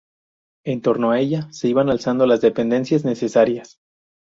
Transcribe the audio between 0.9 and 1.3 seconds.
a